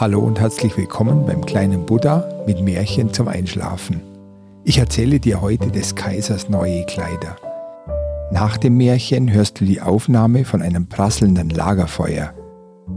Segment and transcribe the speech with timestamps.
[0.00, 4.00] Hallo und herzlich willkommen beim kleinen Buddha mit Märchen zum Einschlafen.
[4.62, 7.34] Ich erzähle dir heute des Kaisers neue Kleider.
[8.30, 12.32] Nach dem Märchen hörst du die Aufnahme von einem prasselnden Lagerfeuer.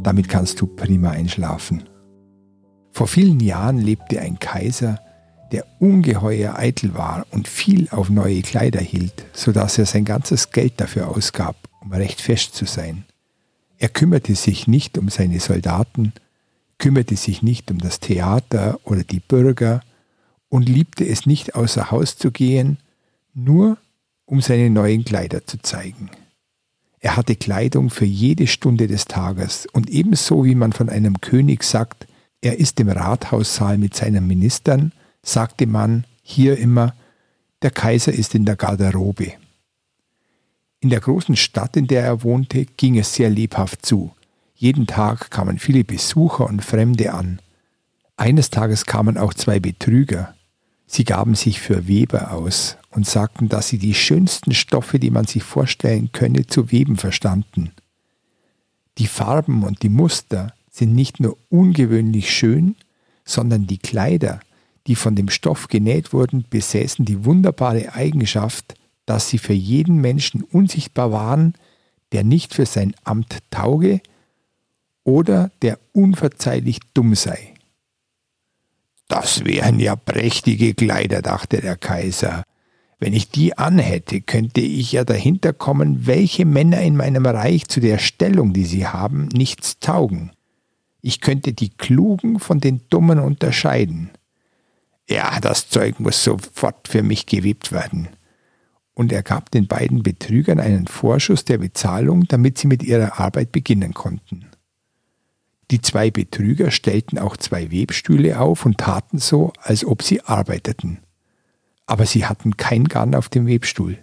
[0.03, 1.89] Damit kannst du prima einschlafen.
[2.91, 4.99] Vor vielen Jahren lebte ein Kaiser,
[5.51, 10.51] der ungeheuer eitel war und viel auf neue Kleider hielt, so dass er sein ganzes
[10.51, 13.05] Geld dafür ausgab, um recht fest zu sein.
[13.79, 16.13] Er kümmerte sich nicht um seine Soldaten,
[16.81, 19.81] kümmerte sich nicht um das Theater oder die Bürger
[20.49, 22.79] und liebte es nicht außer Haus zu gehen,
[23.35, 23.77] nur
[24.25, 26.09] um seine neuen Kleider zu zeigen.
[26.99, 31.63] Er hatte Kleidung für jede Stunde des Tages und ebenso wie man von einem König
[31.63, 32.07] sagt,
[32.41, 34.91] er ist im Rathaussaal mit seinen Ministern,
[35.21, 36.95] sagte man hier immer,
[37.61, 39.33] der Kaiser ist in der Garderobe.
[40.79, 44.15] In der großen Stadt, in der er wohnte, ging es sehr lebhaft zu.
[44.61, 47.39] Jeden Tag kamen viele Besucher und Fremde an.
[48.15, 50.35] Eines Tages kamen auch zwei Betrüger.
[50.85, 55.25] Sie gaben sich für Weber aus und sagten, dass sie die schönsten Stoffe, die man
[55.25, 57.71] sich vorstellen könne, zu weben verstanden.
[58.99, 62.75] Die Farben und die Muster sind nicht nur ungewöhnlich schön,
[63.25, 64.41] sondern die Kleider,
[64.85, 68.75] die von dem Stoff genäht wurden, besäßen die wunderbare Eigenschaft,
[69.07, 71.55] dass sie für jeden Menschen unsichtbar waren,
[72.11, 74.01] der nicht für sein Amt tauge
[75.03, 77.53] oder der unverzeihlich dumm sei.
[79.07, 82.43] Das wären ja prächtige Kleider, dachte der Kaiser.
[82.97, 87.79] Wenn ich die anhätte, könnte ich ja dahinter kommen, welche Männer in meinem Reich zu
[87.79, 90.31] der Stellung, die sie haben, nichts taugen.
[91.01, 94.11] Ich könnte die Klugen von den Dummen unterscheiden.
[95.09, 98.07] Ja, das Zeug muss sofort für mich gewebt werden.
[98.93, 103.51] Und er gab den beiden Betrügern einen Vorschuss der Bezahlung, damit sie mit ihrer Arbeit
[103.51, 104.50] beginnen konnten.
[105.71, 110.99] Die zwei Betrüger stellten auch zwei Webstühle auf und taten so, als ob sie arbeiteten.
[111.85, 113.97] Aber sie hatten kein Garn auf dem Webstuhl.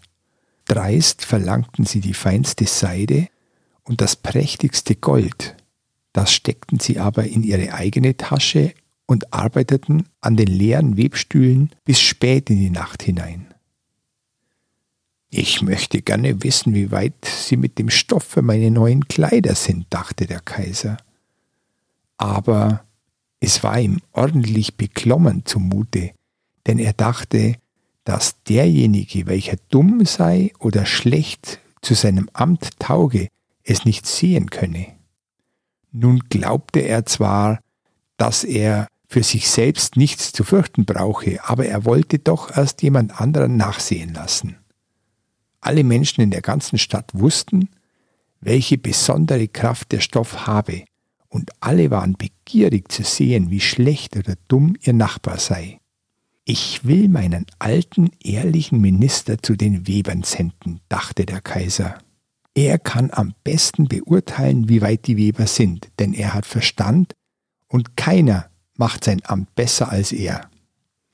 [0.65, 3.29] Dreist verlangten sie die feinste Seide
[3.83, 5.57] und das prächtigste Gold.
[6.15, 8.73] Das steckten sie aber in ihre eigene Tasche
[9.07, 13.47] und arbeiteten an den leeren Webstühlen bis spät in die Nacht hinein.
[15.31, 19.87] Ich möchte gerne wissen, wie weit Sie mit dem Stoff für meine neuen Kleider sind,
[19.91, 20.97] dachte der Kaiser
[22.19, 22.85] aber
[23.41, 26.11] es war ihm ordentlich beklommen zumute,
[26.67, 27.55] denn er dachte,
[28.05, 33.29] dass derjenige, welcher dumm sei oder schlecht zu seinem Amt tauge,
[33.65, 34.87] es nicht sehen könne.
[35.93, 37.61] Nun glaubte er zwar,
[38.17, 43.21] dass er für sich selbst nichts zu fürchten brauche, aber er wollte doch erst jemand
[43.21, 44.57] anderen nachsehen lassen.
[45.61, 47.69] Alle Menschen in der ganzen Stadt wussten,
[48.41, 50.85] welche besondere Kraft der Stoff habe,
[51.29, 55.79] und alle waren begierig zu sehen, wie schlecht oder dumm ihr Nachbar sei.
[56.45, 61.99] Ich will meinen alten, ehrlichen Minister zu den Webern senden, dachte der Kaiser.
[62.55, 67.15] Er kann am besten beurteilen, wie weit die Weber sind, denn er hat Verstand
[67.69, 70.49] und keiner macht sein Amt besser als er.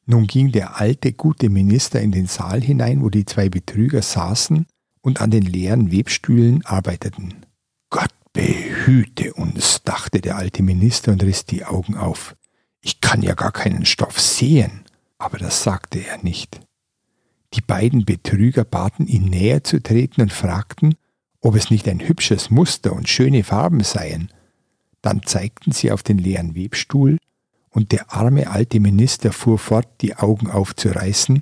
[0.06, 4.66] Nun ging der alte, gute Minister in den Saal hinein, wo die zwei Betrüger saßen
[5.00, 7.34] und an den leeren Webstühlen arbeiteten.
[7.90, 12.36] Gott Behüte uns, dachte der alte Minister und riss die Augen auf.
[12.82, 14.84] Ich kann ja gar keinen Stoff sehen.
[15.16, 16.60] Aber das sagte er nicht.
[17.54, 20.96] Die beiden Betrüger baten ihn näher zu treten und fragten,
[21.40, 24.30] ob es nicht ein hübsches Muster und schöne Farben seien.
[25.00, 27.18] Dann zeigten sie auf den leeren Webstuhl,
[27.70, 31.40] und der arme alte Minister fuhr fort, die Augen aufzureißen,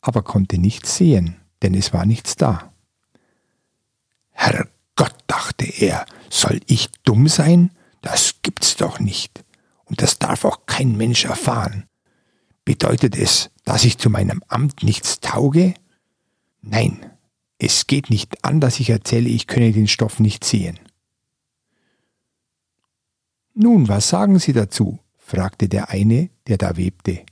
[0.00, 2.72] aber konnte nichts sehen, denn es war nichts da.
[4.30, 7.70] Herr Gott, dachte er, soll ich dumm sein?
[8.02, 9.44] Das gibt's doch nicht.
[9.84, 11.84] Und das darf auch kein Mensch erfahren.
[12.64, 15.74] Bedeutet es, dass ich zu meinem Amt nichts tauge?
[16.60, 17.10] Nein,
[17.58, 20.78] es geht nicht an, dass ich erzähle, ich könne den Stoff nicht sehen.
[23.54, 24.98] Nun, was sagen Sie dazu?
[25.18, 27.24] fragte der eine, der da webte.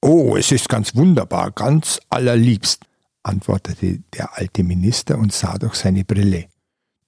[0.00, 2.84] Oh, es ist ganz wunderbar, ganz allerliebst,
[3.22, 6.48] antwortete der alte Minister und sah durch seine Brille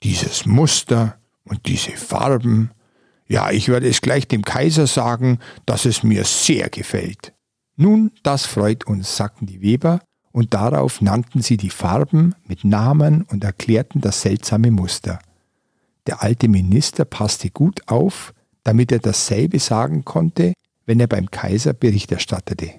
[0.03, 2.71] dieses Muster und diese Farben.
[3.27, 7.33] Ja, ich werde es gleich dem Kaiser sagen, dass es mir sehr gefällt.
[7.77, 10.01] Nun, das freut uns, sagten die Weber,
[10.33, 15.19] und darauf nannten sie die Farben mit Namen und erklärten das seltsame Muster.
[16.07, 20.55] Der alte Minister passte gut auf, damit er dasselbe sagen konnte,
[20.87, 22.73] wenn er beim Kaiser Bericht erstattete.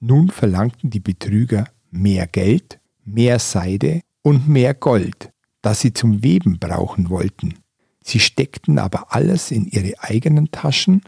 [0.00, 5.30] Nun verlangten die Betrüger mehr Geld, mehr Seide und mehr Gold,
[5.62, 7.54] das sie zum Weben brauchen wollten.
[8.02, 11.02] Sie steckten aber alles in ihre eigenen Taschen.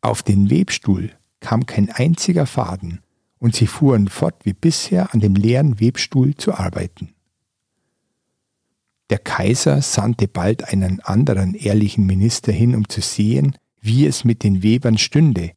[0.00, 1.10] Auf den Webstuhl
[1.40, 3.00] kam kein einziger Faden,
[3.38, 7.14] und sie fuhren fort wie bisher an dem leeren Webstuhl zu arbeiten.
[9.08, 14.42] Der Kaiser sandte bald einen anderen ehrlichen Minister hin, um zu sehen, wie es mit
[14.42, 15.52] den Webern stünde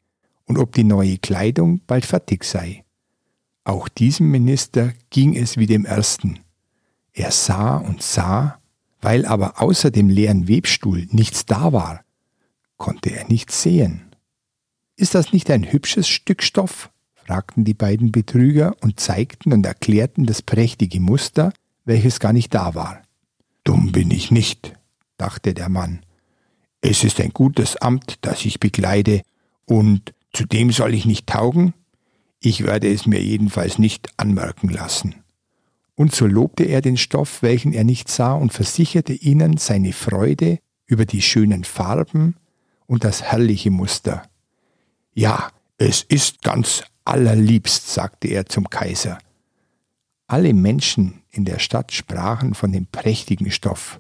[0.45, 2.83] und ob die neue Kleidung bald fertig sei.
[3.63, 6.39] Auch diesem Minister ging es wie dem ersten.
[7.13, 8.59] Er sah und sah,
[9.01, 12.01] weil aber außer dem leeren Webstuhl nichts da war,
[12.77, 14.15] konnte er nichts sehen.
[14.95, 16.89] Ist das nicht ein hübsches Stück Stoff?
[17.13, 21.53] fragten die beiden Betrüger und zeigten und erklärten das prächtige Muster,
[21.85, 23.03] welches gar nicht da war.
[23.63, 24.73] Dumm bin ich nicht,
[25.17, 26.01] dachte der Mann.
[26.81, 29.21] Es ist ein gutes Amt, das ich bekleide,
[29.65, 31.73] und zu dem soll ich nicht taugen?
[32.39, 35.15] Ich werde es mir jedenfalls nicht anmerken lassen.
[35.99, 40.59] Und so lobte er den Stoff, welchen er nicht sah, und versicherte ihnen seine Freude
[40.85, 42.37] über die schönen Farben
[42.87, 44.23] und das herrliche Muster.
[45.13, 49.17] Ja, es ist ganz allerliebst, sagte er zum Kaiser.
[50.25, 53.99] Alle Menschen in der Stadt sprachen von dem prächtigen Stoff.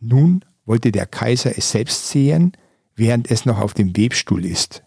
[0.00, 2.50] Nun wollte der Kaiser es selbst sehen,
[2.96, 4.82] während es noch auf dem Webstuhl ist.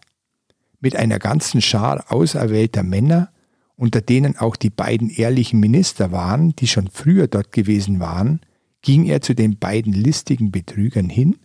[0.80, 3.32] Mit einer ganzen Schar auserwählter Männer,
[3.76, 8.40] unter denen auch die beiden ehrlichen Minister waren, die schon früher dort gewesen waren,
[8.82, 11.36] ging er zu den beiden listigen Betrügern hin,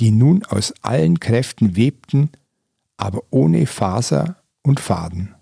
[0.00, 2.30] die nun aus allen Kräften webten,
[2.96, 5.34] aber ohne Faser und Faden.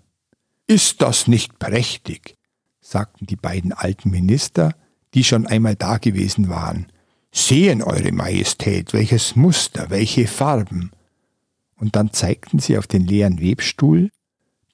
[0.67, 2.35] Ist das nicht prächtig?
[2.81, 4.73] sagten die beiden alten Minister,
[5.13, 6.87] die schon einmal da gewesen waren.
[7.33, 10.91] Sehen, Eure Majestät, welches Muster, welche Farben.
[11.75, 14.09] Und dann zeigten sie auf den leeren Webstuhl,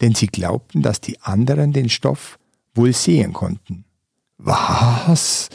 [0.04, 2.38] denn sie glaubten, dass die anderen den Stoff
[2.76, 3.86] wohl sehen konnten.
[4.38, 5.50] Was?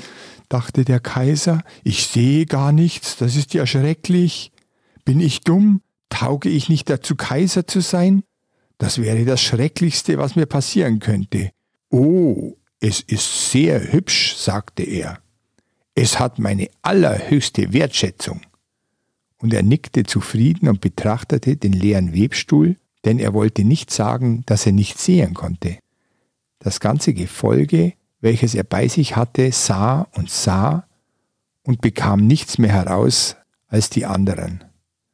[0.49, 4.51] dachte der Kaiser, ich sehe gar nichts, das ist ja schrecklich.
[5.05, 5.83] Bin ich dumm?
[6.09, 8.23] Tauge ich nicht dazu, Kaiser zu sein?
[8.79, 11.51] Das wäre das Schrecklichste, was mir passieren könnte.
[11.91, 15.19] Oh, es ist sehr hübsch, sagte er.
[15.95, 18.41] Es hat meine allerhöchste Wertschätzung.
[19.37, 24.67] Und er nickte zufrieden und betrachtete den leeren Webstuhl, denn er wollte nicht sagen, dass
[24.67, 25.79] er nicht sehen konnte.
[26.59, 30.87] Das ganze Gefolge, welches er bei sich hatte, sah und sah
[31.63, 33.37] und bekam nichts mehr heraus
[33.69, 34.65] als die anderen.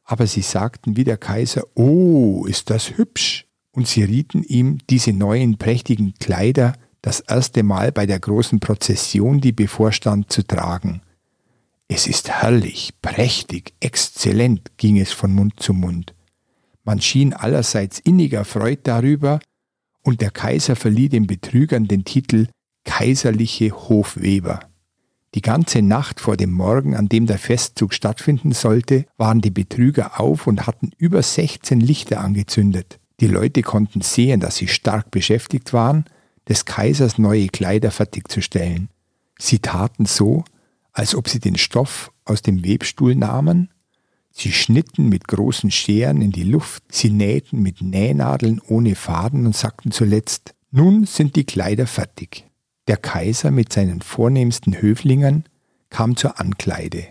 [0.03, 3.45] Aber sie sagten wie der Kaiser, Oh, ist das hübsch!
[3.71, 9.41] Und sie rieten ihm diese neuen prächtigen Kleider das erste Mal bei der großen Prozession,
[9.41, 11.01] die bevorstand, zu tragen.
[11.87, 16.15] Es ist herrlich, prächtig, exzellent, ging es von Mund zu Mund.
[16.85, 19.39] Man schien allerseits inniger Freud darüber,
[20.03, 22.47] und der Kaiser verlieh den Betrügern den Titel
[22.83, 24.59] Kaiserliche Hofweber.
[25.33, 30.21] Die ganze Nacht vor dem Morgen, an dem der Festzug stattfinden sollte, waren die Betrüger
[30.21, 32.99] auf und hatten über 16 Lichter angezündet.
[33.19, 36.05] Die Leute konnten sehen, dass sie stark beschäftigt waren,
[36.47, 38.89] des Kaisers neue Kleider fertigzustellen.
[39.39, 40.45] Sie taten so,
[40.93, 43.69] als ob sie den Stoff aus dem Webstuhl nahmen,
[44.35, 49.55] sie schnitten mit großen Scheren in die Luft, sie nähten mit Nähnadeln ohne Faden und
[49.55, 52.45] sagten zuletzt, nun sind die Kleider fertig.
[52.87, 55.45] Der Kaiser mit seinen vornehmsten Höflingern
[55.89, 57.07] kam zur Ankleide,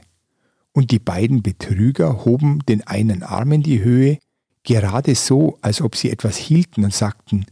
[0.72, 4.18] und die beiden Betrüger hoben den einen Arm in die Höhe,
[4.64, 7.46] gerade so, als ob sie etwas hielten und sagten,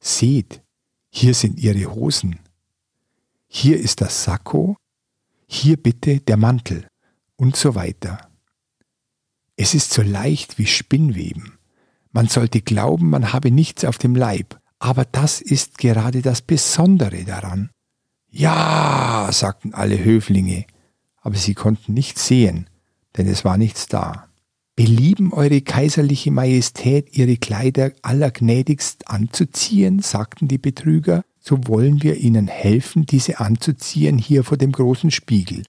[0.00, 0.62] Seht,
[1.10, 2.38] hier sind Ihre Hosen,
[3.48, 4.76] hier ist das Sakko,
[5.46, 6.86] hier bitte der Mantel
[7.36, 8.27] und so weiter.
[9.60, 11.58] Es ist so leicht wie Spinnweben.
[12.12, 17.24] Man sollte glauben, man habe nichts auf dem Leib, aber das ist gerade das Besondere
[17.24, 17.70] daran.
[18.30, 20.64] Ja, sagten alle Höflinge,
[21.16, 22.70] aber sie konnten nichts sehen,
[23.16, 24.28] denn es war nichts da.
[24.76, 32.46] Belieben Eure kaiserliche Majestät, Ihre Kleider allergnädigst anzuziehen, sagten die Betrüger, so wollen wir Ihnen
[32.46, 35.64] helfen, diese anzuziehen hier vor dem großen Spiegel.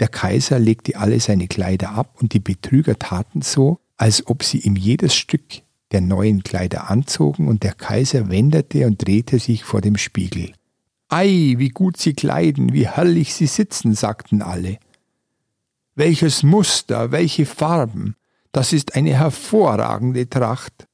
[0.00, 4.58] Der Kaiser legte alle seine Kleider ab und die Betrüger taten so, als ob sie
[4.60, 9.80] ihm jedes Stück der neuen Kleider anzogen und der Kaiser wendete und drehte sich vor
[9.80, 10.52] dem Spiegel.
[11.08, 14.78] Ei, wie gut Sie kleiden, wie herrlich Sie sitzen, sagten alle.
[15.94, 18.14] Welches Muster, welche Farben,
[18.52, 20.86] das ist eine hervorragende Tracht.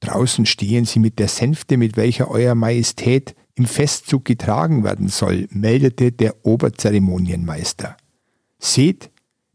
[0.00, 5.46] Draußen stehen sie mit der Sänfte, mit welcher Euer Majestät im Festzug getragen werden soll,
[5.50, 7.96] meldete der Oberzeremonienmeister.
[8.58, 9.10] Seht,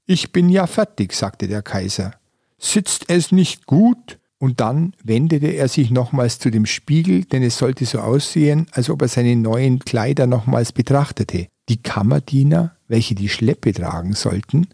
[0.05, 2.13] ich bin ja fertig, sagte der Kaiser.
[2.57, 4.19] Sitzt es nicht gut?
[4.37, 8.89] Und dann wendete er sich nochmals zu dem Spiegel, denn es sollte so aussehen, als
[8.89, 11.47] ob er seine neuen Kleider nochmals betrachtete.
[11.69, 14.67] Die Kammerdiener, welche die Schleppe tragen sollten,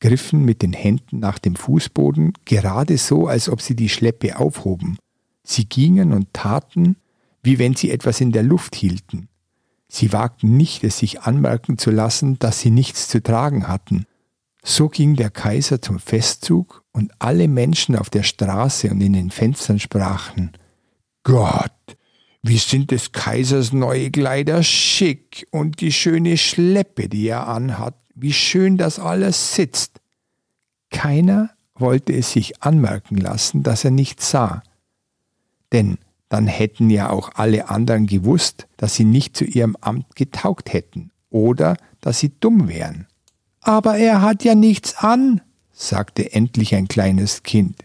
[0.00, 4.98] griffen mit den Händen nach dem Fußboden, gerade so, als ob sie die Schleppe aufhoben.
[5.42, 6.96] Sie gingen und taten,
[7.42, 9.27] wie wenn sie etwas in der Luft hielten.
[9.88, 14.04] Sie wagten nicht, es sich anmerken zu lassen, dass sie nichts zu tragen hatten.
[14.62, 19.30] So ging der Kaiser zum Festzug und alle Menschen auf der Straße und in den
[19.30, 20.52] Fenstern sprachen,
[21.22, 21.72] Gott,
[22.42, 28.32] wie sind des Kaisers neue Kleider schick und die schöne Schleppe, die er anhat, wie
[28.32, 30.00] schön das alles sitzt.
[30.90, 34.62] Keiner wollte es sich anmerken lassen, dass er nichts sah.
[35.72, 40.72] Denn dann hätten ja auch alle anderen gewusst, dass sie nicht zu ihrem Amt getaugt
[40.72, 43.06] hätten oder dass sie dumm wären.
[43.60, 45.40] Aber er hat ja nichts an,
[45.72, 47.84] sagte endlich ein kleines Kind.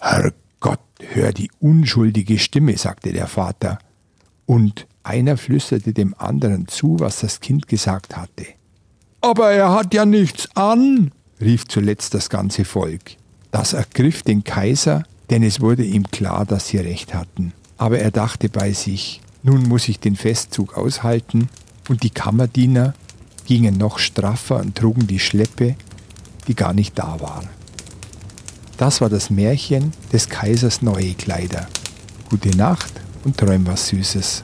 [0.00, 0.80] Herrgott,
[1.12, 3.78] hör die unschuldige Stimme, sagte der Vater.
[4.44, 8.46] Und einer flüsterte dem anderen zu, was das Kind gesagt hatte.
[9.20, 11.10] Aber er hat ja nichts an,
[11.40, 13.16] rief zuletzt das ganze Volk.
[13.50, 17.52] Das ergriff den Kaiser, denn es wurde ihm klar, dass sie recht hatten.
[17.78, 21.48] Aber er dachte bei sich, nun muss ich den Festzug aushalten,
[21.88, 22.94] und die Kammerdiener
[23.46, 25.76] gingen noch straffer und trugen die Schleppe,
[26.48, 27.44] die gar nicht da war.
[28.76, 31.68] Das war das Märchen des Kaisers neue Kleider.
[32.28, 32.92] Gute Nacht
[33.24, 34.42] und träum was Süßes.